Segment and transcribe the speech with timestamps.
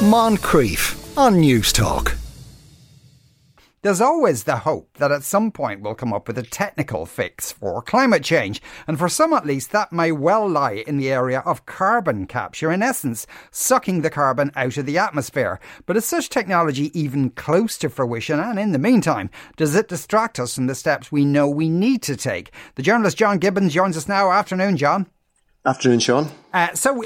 [0.00, 2.16] Moncrieff on Newstalk.
[3.82, 7.52] There's always the hope that at some point we'll come up with a technical fix
[7.52, 11.40] for climate change, and for some at least that may well lie in the area
[11.40, 15.60] of carbon capture, in essence, sucking the carbon out of the atmosphere.
[15.84, 18.40] But is such technology even close to fruition?
[18.40, 19.28] And in the meantime,
[19.58, 22.52] does it distract us from the steps we know we need to take?
[22.76, 24.32] The journalist John Gibbons joins us now.
[24.32, 25.08] Afternoon, John.
[25.66, 26.30] Afternoon, Sean.
[26.54, 27.02] Uh, so,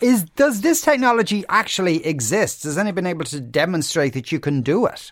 [0.00, 2.62] is does this technology actually exist?
[2.62, 5.10] Has anyone been able to demonstrate that you can do it?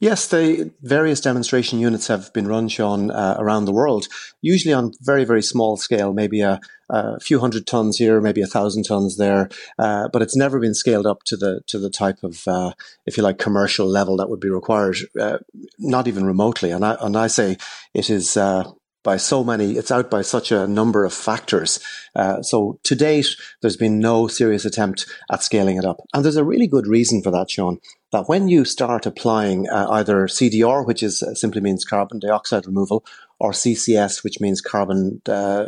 [0.00, 4.06] Yes, the various demonstration units have been run, Sean, uh, around the world,
[4.42, 6.58] usually on very, very small scale, maybe a,
[6.90, 9.48] a few hundred tons here, maybe a thousand tons there,
[9.78, 12.72] uh, but it's never been scaled up to the to the type of, uh,
[13.06, 15.38] if you like, commercial level that would be required, uh,
[15.78, 16.70] not even remotely.
[16.70, 17.56] And I and I say
[17.94, 18.64] it is uh,
[19.04, 21.78] by so many, it's out by such a number of factors.
[22.16, 23.28] Uh, so to date,
[23.60, 25.98] there's been no serious attempt at scaling it up.
[26.12, 27.78] And there's a really good reason for that, Sean,
[28.10, 32.66] that when you start applying uh, either CDR, which is uh, simply means carbon dioxide
[32.66, 33.04] removal,
[33.38, 35.66] or CCS, which means carbon uh,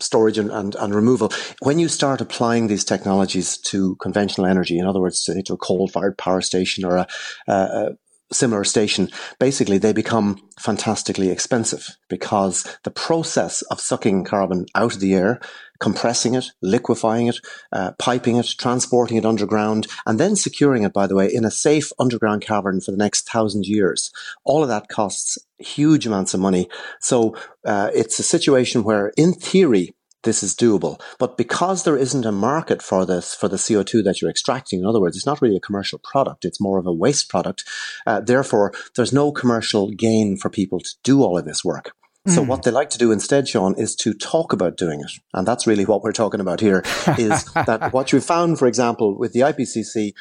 [0.00, 1.30] storage and, and, and, removal.
[1.60, 5.56] When you start applying these technologies to conventional energy, in other words, to, to a
[5.56, 7.06] coal-fired power station or a,
[7.46, 7.90] a,
[8.32, 15.00] similar station, basically they become fantastically expensive because the process of sucking carbon out of
[15.00, 15.40] the air,
[15.80, 17.38] compressing it, liquefying it,
[17.72, 21.50] uh, piping it, transporting it underground, and then securing it, by the way, in a
[21.50, 24.12] safe underground cavern for the next thousand years,
[24.44, 26.68] all of that costs huge amounts of money.
[27.00, 31.00] So uh, it's a situation where, in theory, this is doable.
[31.18, 34.86] But because there isn't a market for this, for the CO2 that you're extracting, in
[34.86, 37.64] other words, it's not really a commercial product, it's more of a waste product.
[38.06, 41.92] Uh, therefore, there's no commercial gain for people to do all of this work.
[42.28, 42.46] So mm.
[42.46, 45.10] what they like to do instead, Sean, is to talk about doing it.
[45.34, 46.84] And that's really what we're talking about here
[47.18, 50.12] is that what you found, for example, with the IPCC,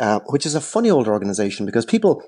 [0.00, 2.22] uh, which is a funny old organization because people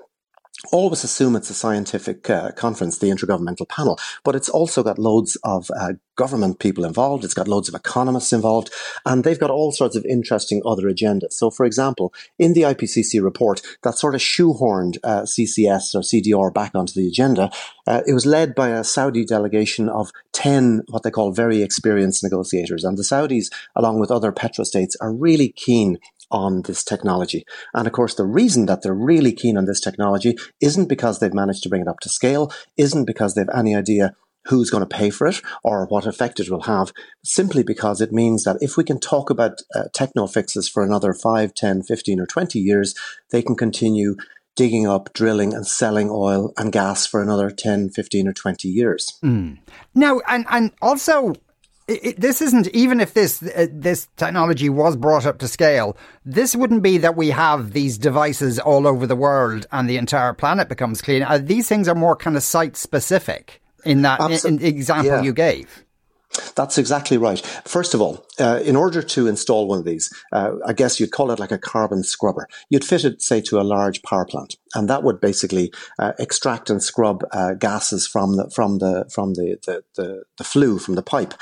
[0.71, 5.37] always assume it's a scientific uh, conference, the Intergovernmental Panel, but it's also got loads
[5.43, 7.23] of uh, government people involved.
[7.23, 8.71] It's got loads of economists involved,
[9.05, 11.33] and they've got all sorts of interesting other agendas.
[11.33, 16.53] So, for example, in the IPCC report that sort of shoehorned uh, CCS or CDR
[16.53, 17.51] back onto the agenda,
[17.87, 22.23] uh, it was led by a Saudi delegation of 10 what they call very experienced
[22.23, 22.83] negotiators.
[22.83, 25.97] And the Saudis, along with other petrostates, are really keen
[26.33, 27.45] on this technology.
[27.73, 31.33] And of course, the reason that they're really keen on this technology isn't because they've
[31.33, 34.13] managed to bring it up to scale, isn't because they've any idea
[34.47, 36.91] who's going to pay for it or what effect it will have,
[37.23, 41.13] simply because it means that if we can talk about uh, techno fixes for another
[41.13, 42.93] 5, 10, 15, or 20 years,
[43.31, 44.17] they can continue
[44.55, 49.17] digging up, drilling, and selling oil and gas for another 10, 15, or 20 years.
[49.23, 49.59] Mm.
[49.95, 51.33] Now, and, and also,
[51.93, 55.95] it, it, this isn't even if this uh, this technology was brought up to scale.
[56.25, 60.33] This wouldn't be that we have these devices all over the world and the entire
[60.33, 61.23] planet becomes clean.
[61.23, 65.21] Uh, these things are more kind of site specific in that in, in example yeah.
[65.21, 65.83] you gave.
[66.55, 67.39] That's exactly right.
[67.65, 71.11] First of all, uh, in order to install one of these, uh, I guess you'd
[71.11, 72.47] call it like a carbon scrubber.
[72.69, 76.69] You'd fit it, say, to a large power plant, and that would basically uh, extract
[76.69, 80.95] and scrub uh, gases from the from the from the the, the, the flue from
[80.95, 81.33] the pipe.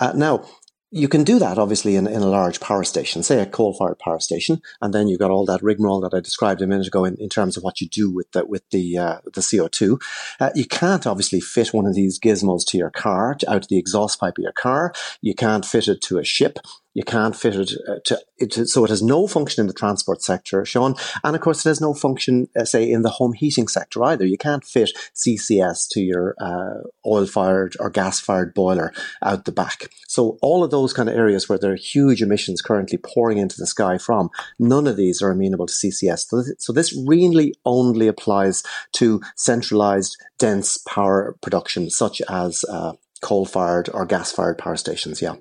[0.00, 0.44] Uh, now,
[0.90, 3.98] you can do that obviously in, in a large power station, say a coal fired
[3.98, 7.04] power station, and then you've got all that rigmarole that I described a minute ago
[7.04, 10.00] in, in terms of what you do with the, with the, uh, the CO2.
[10.40, 13.68] Uh, you can't obviously fit one of these gizmos to your car, to, out of
[13.68, 14.94] the exhaust pipe of your car.
[15.20, 16.58] You can't fit it to a ship.
[16.98, 20.20] You can't fit it uh, to it, so it has no function in the transport
[20.20, 20.96] sector, Sean.
[21.22, 24.26] And of course, it has no function, uh, say, in the home heating sector either.
[24.26, 28.92] You can't fit CCS to your uh, oil fired or gas fired boiler
[29.22, 29.92] out the back.
[30.08, 33.58] So all of those kind of areas where there are huge emissions currently pouring into
[33.58, 36.26] the sky from, none of these are amenable to CCS.
[36.26, 38.64] So this, so this really only applies
[38.94, 45.22] to centralized, dense power production, such as uh, coal fired or gas fired power stations.
[45.22, 45.36] Yeah.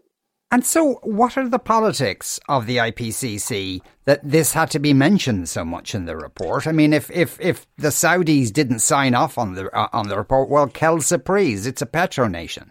[0.50, 5.50] And so, what are the politics of the IPCC that this had to be mentioned
[5.50, 6.66] so much in the report?
[6.66, 10.18] I mean, if if if the Saudis didn't sign off on the uh, on the
[10.18, 11.68] report, well, quelle surprise!
[11.68, 12.70] It's a petronation.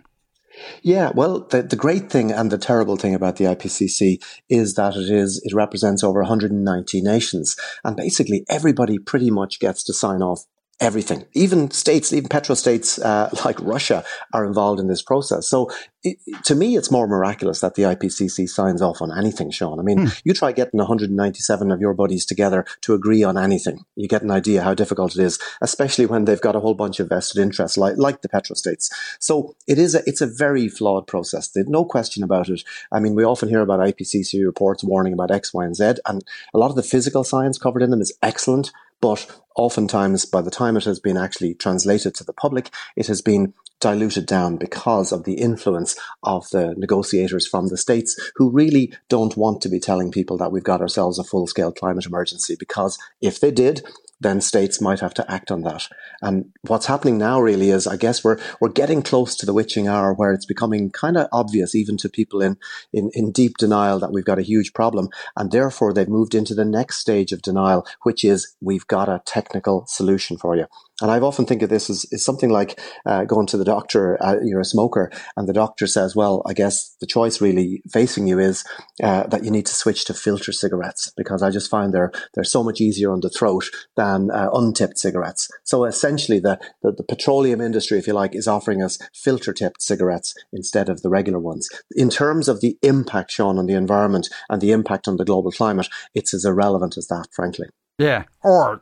[0.82, 4.96] Yeah, well, the, the great thing and the terrible thing about the IPCC is that
[4.96, 10.22] it is it represents over 190 nations, and basically everybody pretty much gets to sign
[10.22, 10.46] off
[10.80, 11.24] everything.
[11.32, 15.48] Even states, even petrostates uh, like Russia are involved in this process.
[15.48, 15.70] So
[16.02, 19.80] it, to me, it's more miraculous that the IPCC signs off on anything, Sean.
[19.80, 20.12] I mean, hmm.
[20.24, 23.84] you try getting 197 of your buddies together to agree on anything.
[23.96, 27.00] You get an idea how difficult it is, especially when they've got a whole bunch
[27.00, 28.90] of vested interests like, like the petrostates.
[29.18, 31.48] So it is a, it's a very flawed process.
[31.48, 32.62] There's no question about it.
[32.92, 36.22] I mean, we often hear about IPCC reports warning about X, Y, and Z, and
[36.54, 38.70] a lot of the physical science covered in them is excellent.
[39.00, 39.26] But
[39.56, 43.54] oftentimes, by the time it has been actually translated to the public, it has been
[43.80, 49.36] diluted down because of the influence of the negotiators from the states who really don't
[49.36, 52.98] want to be telling people that we've got ourselves a full scale climate emergency because
[53.20, 53.82] if they did,
[54.20, 55.88] then states might have to act on that.
[56.22, 59.88] And what's happening now really is, I guess we're, we're getting close to the witching
[59.88, 62.56] hour where it's becoming kind of obvious, even to people in,
[62.92, 65.08] in, in deep denial that we've got a huge problem.
[65.36, 69.22] And therefore they've moved into the next stage of denial, which is we've got a
[69.26, 70.66] technical solution for you.
[71.02, 74.16] And I've often think of this as, as something like uh, going to the doctor,
[74.22, 78.26] uh, you're a smoker, and the doctor says, well, I guess the choice really facing
[78.26, 78.64] you is
[79.02, 82.44] uh, that you need to switch to filter cigarettes because I just find they're, they're
[82.44, 85.48] so much easier on the throat than uh, untipped cigarettes.
[85.64, 89.82] So essentially the, the, the petroleum industry, if you like, is offering us filter tipped
[89.82, 91.68] cigarettes instead of the regular ones.
[91.94, 95.52] In terms of the impact, Sean, on the environment and the impact on the global
[95.52, 97.68] climate, it's as irrelevant as that, frankly.
[97.98, 98.24] Yeah.
[98.42, 98.80] Or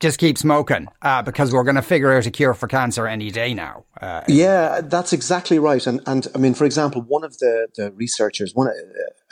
[0.00, 3.30] just keep smoking uh, because we're going to figure out a cure for cancer any
[3.30, 3.84] day now.
[4.00, 5.86] Uh, yeah, that's exactly right.
[5.86, 8.68] And and I mean, for example, one of the the researchers, one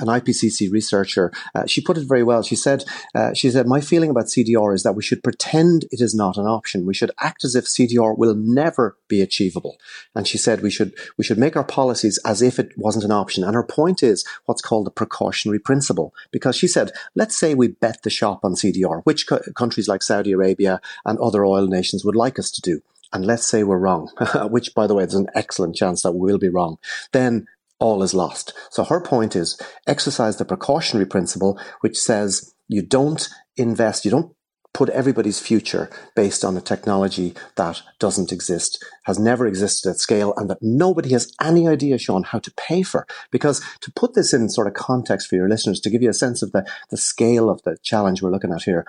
[0.00, 2.42] an IPCC researcher, uh, she put it very well.
[2.42, 6.00] She said, uh, she said, my feeling about CDR is that we should pretend it
[6.00, 6.86] is not an option.
[6.86, 9.76] We should act as if CDR will never be achievable.
[10.14, 13.12] And she said we should we should make our policies as if it wasn't an
[13.12, 13.44] option.
[13.44, 17.68] And her point is what's called the precautionary principle, because she said, let's say we
[17.68, 22.04] bet the shop on CDR, which co- countries like Saudi Arabia and other oil nations
[22.04, 22.82] would like us to do
[23.12, 24.08] and let's say we're wrong,
[24.50, 26.78] which by the way, there's an excellent chance that we will be wrong,
[27.12, 27.46] then
[27.80, 28.52] all is lost.
[28.70, 34.34] So her point is exercise the precautionary principle, which says you don't invest, you don't
[34.72, 40.32] put everybody's future based on a technology that doesn't exist, has never existed at scale,
[40.36, 43.06] and that nobody has any idea, Sean, how to pay for.
[43.32, 46.14] Because to put this in sort of context for your listeners, to give you a
[46.14, 48.86] sense of the, the scale of the challenge we're looking at here,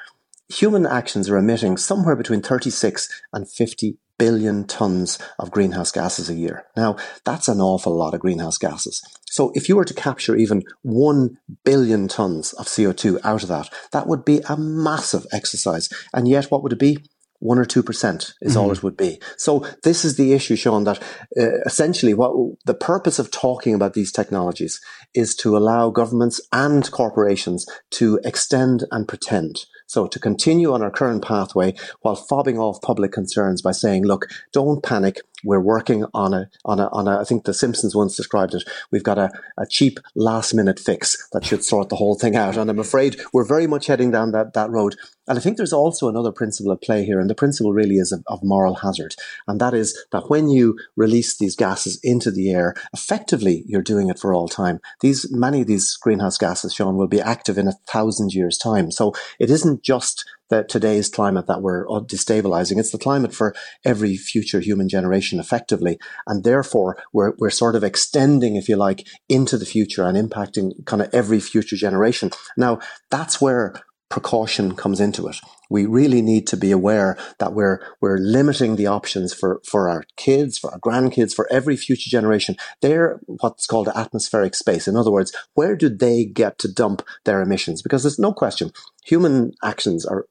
[0.50, 6.36] human actions are emitting somewhere between 36 and 50 billion tons of greenhouse gases a
[6.36, 6.64] year.
[6.78, 6.96] Now,
[7.26, 9.02] that's an awful lot of greenhouse gases.
[9.26, 13.74] So if you were to capture even 1 billion tons of CO2 out of that,
[13.94, 15.90] that would be a massive exercise.
[16.14, 17.00] And yet, what would it be?
[17.40, 18.62] one or two percent is mm-hmm.
[18.62, 19.20] all it would be.
[19.36, 20.84] So this is the issue, Sean.
[20.84, 21.02] That
[21.36, 22.34] uh, essentially, what
[22.66, 24.80] the purpose of talking about these technologies
[25.16, 27.66] is to allow governments and corporations
[27.98, 29.66] to extend and pretend.
[29.92, 34.26] So to continue on our current pathway while fobbing off public concerns by saying, look,
[34.54, 35.20] don't panic.
[35.44, 38.64] We're working on a, on a, on a, I think the Simpsons once described it.
[38.90, 42.56] We've got a, a cheap last minute fix that should sort the whole thing out.
[42.56, 44.96] And I'm afraid we're very much heading down that, that road.
[45.32, 47.18] And I think there's also another principle at play here.
[47.18, 49.16] And the principle really is of, of moral hazard.
[49.48, 54.10] And that is that when you release these gases into the air, effectively you're doing
[54.10, 54.82] it for all time.
[55.00, 58.92] These, many of these greenhouse gases, Sean, will be active in a thousand years time.
[58.92, 62.78] So it isn't just the, today's climate that we're uh, destabilizing.
[62.78, 63.56] It's the climate for
[63.86, 65.98] every future human generation effectively.
[66.28, 70.86] And therefore we're, we're sort of extending, if you like, into the future and impacting
[70.86, 72.32] kind of every future generation.
[72.58, 72.80] Now
[73.10, 73.76] that's where
[74.12, 75.38] precaution comes into it.
[75.70, 80.04] We really need to be aware that we're, we're limiting the options for, for our
[80.18, 82.58] kids, for our grandkids, for every future generation.
[82.82, 84.88] They're what's called atmospheric space.
[84.88, 87.82] In other words, where do they get to dump their emissions?
[87.82, 88.72] Because there's no question,
[89.06, 90.28] human actions are,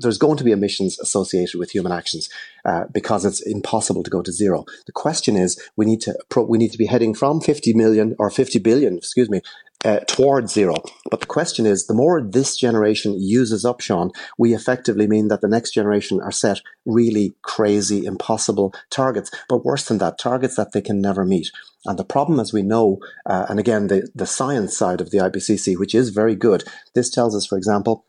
[0.00, 2.28] there's going to be emissions associated with human actions,
[2.64, 4.64] uh, because it's impossible to go to zero.
[4.86, 8.28] The question is, we need to, we need to be heading from 50 million or
[8.28, 9.40] 50 billion, excuse me,
[9.84, 10.74] uh, towards zero.
[11.10, 15.40] But the question is, the more this generation uses up, Sean, we effectively mean that
[15.40, 19.30] the next generation are set really crazy, impossible targets.
[19.48, 21.50] But worse than that, targets that they can never meet.
[21.86, 25.18] And the problem, as we know, uh, and again, the, the science side of the
[25.18, 28.04] IPCC, which is very good, this tells us, for example,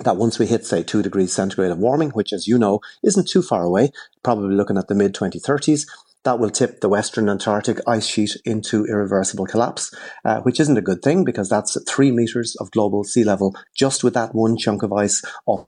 [0.00, 3.28] that once we hit, say, two degrees centigrade of warming, which, as you know, isn't
[3.28, 3.90] too far away,
[4.22, 5.86] probably looking at the mid 2030s,
[6.26, 10.82] that will tip the Western Antarctic ice sheet into irreversible collapse, uh, which isn't a
[10.82, 14.82] good thing because that's three meters of global sea level just with that one chunk
[14.82, 15.66] of ice off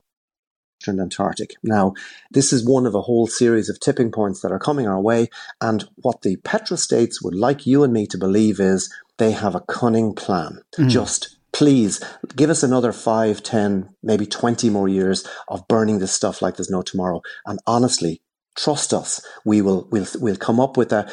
[0.81, 1.55] Western Antarctic.
[1.63, 1.95] Now,
[2.31, 5.29] this is one of a whole series of tipping points that are coming our way.
[5.61, 9.61] And what the petrostates would like you and me to believe is they have a
[9.63, 10.63] cunning plan.
[10.77, 10.89] Mm.
[10.89, 12.03] Just please
[12.37, 16.71] give us another five, ten, maybe 20 more years of burning this stuff like there's
[16.71, 17.23] no tomorrow.
[17.47, 18.23] And honestly,
[18.59, 19.25] trust us.
[19.45, 21.11] We will, we'll, we'll come up with a,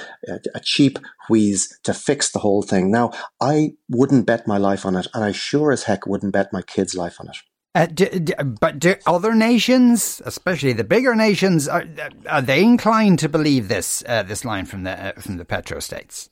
[0.54, 1.00] a, cheap
[1.30, 2.92] wheeze to fix the whole thing.
[2.92, 5.08] Now, I wouldn't bet my life on it.
[5.14, 7.38] And I sure as heck wouldn't bet my kids' life on it.
[7.76, 11.86] Uh, do, do, but do other nations, especially the bigger nations, are,
[12.30, 16.30] are they inclined to believe this uh, this line from the uh, from the petrostates?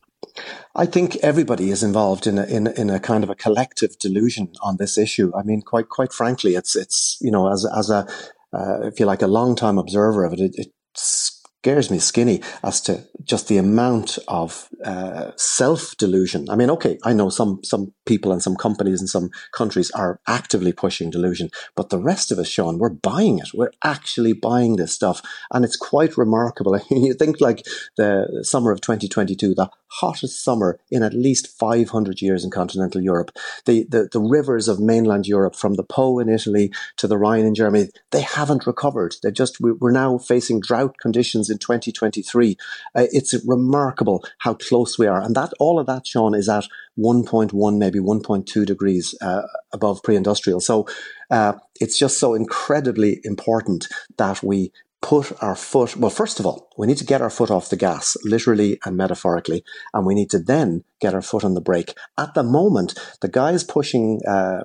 [0.74, 4.54] I think everybody is involved in a, in, in a kind of a collective delusion
[4.62, 5.34] on this issue.
[5.36, 8.08] I mean, quite quite frankly, it's it's you know as as a
[8.54, 12.42] uh, if you like a long time observer of it, it, it's scares me skinny
[12.64, 16.50] as to just the amount of uh, self delusion.
[16.50, 20.20] I mean, okay, I know some some people and some companies and some countries are
[20.28, 23.50] actively pushing delusion, but the rest of us, Sean, we're buying it.
[23.54, 26.80] We're actually buying this stuff, and it's quite remarkable.
[26.90, 27.66] you think like
[27.98, 33.32] the summer of 2022, the hottest summer in at least 500 years in continental Europe.
[33.66, 37.46] The, the, the rivers of mainland Europe, from the Po in Italy to the Rhine
[37.46, 39.16] in Germany, they haven't recovered.
[39.22, 42.58] They're just, we're now facing drought conditions in 2023.
[42.96, 45.22] Uh, it's remarkable how close we are.
[45.22, 50.60] And that, all of that, Sean, is at 1.1, maybe 1.2 degrees uh, above pre-industrial.
[50.60, 50.88] So
[51.32, 54.72] uh, it's just so incredibly important that we
[55.02, 57.76] put our foot, well, first of all, we need to get our foot off the
[57.76, 61.94] gas, literally and metaphorically, and we need to then get our foot on the brake.
[62.18, 64.64] At the moment, the guys pushing uh,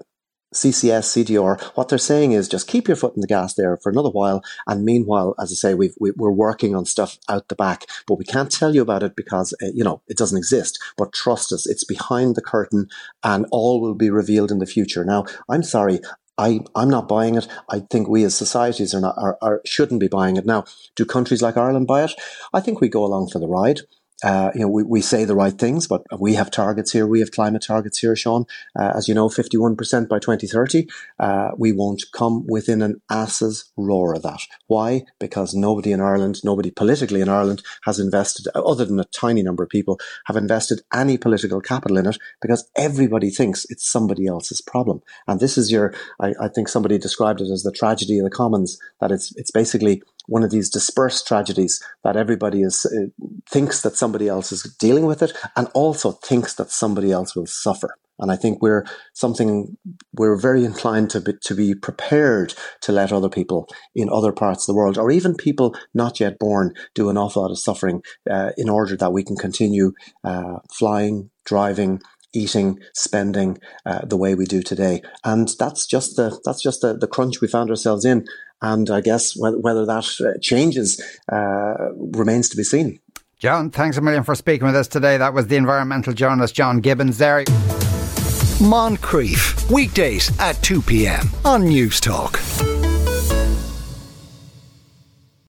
[0.54, 3.90] CCS, CDR, what they're saying is just keep your foot in the gas there for
[3.90, 4.42] another while.
[4.66, 8.24] And meanwhile, as I say, we are working on stuff out the back, but we
[8.24, 10.78] can't tell you about it because, uh, you know, it doesn't exist.
[10.96, 12.88] But trust us, it's behind the curtain
[13.22, 15.04] and all will be revealed in the future.
[15.04, 16.00] Now, I'm sorry.
[16.38, 17.48] I, I'm not buying it.
[17.68, 20.46] I think we as societies are not, are, are, shouldn't be buying it.
[20.46, 20.64] Now,
[20.94, 22.12] do countries like Ireland buy it?
[22.54, 23.80] I think we go along for the ride.
[24.22, 27.06] Uh, you know, we, we say the right things, but we have targets here.
[27.06, 28.46] We have climate targets here, Sean.
[28.78, 30.88] Uh, as you know, 51% by 2030.
[31.20, 34.40] Uh, we won't come within an ass's roar of that.
[34.66, 35.04] Why?
[35.20, 39.62] Because nobody in Ireland, nobody politically in Ireland has invested, other than a tiny number
[39.62, 44.60] of people, have invested any political capital in it because everybody thinks it's somebody else's
[44.60, 45.00] problem.
[45.28, 48.30] And this is your, I, I think somebody described it as the tragedy of the
[48.30, 53.82] commons, that it's, it's basically one of these dispersed tragedies that everybody is uh, thinks
[53.82, 57.96] that somebody else is dealing with it and also thinks that somebody else will suffer.
[58.20, 59.76] And I think we're something
[60.12, 64.64] we're very inclined to be, to be prepared to let other people in other parts
[64.64, 68.02] of the world, or even people not yet born, do an awful lot of suffering
[68.28, 69.92] uh, in order that we can continue
[70.24, 72.00] uh, flying, driving,
[72.34, 75.00] eating, spending uh, the way we do today.
[75.24, 78.26] And that's just the that's just the, the crunch we found ourselves in.
[78.60, 81.00] And I guess whether, whether that uh, changes
[81.30, 83.00] uh, remains to be seen.
[83.38, 85.16] John, thanks a million for speaking with us today.
[85.16, 87.44] That was the environmental journalist John Gibbons there.
[88.58, 91.30] Moncrieff, weekdays at 2 p.m.
[91.44, 92.67] on Newstalk.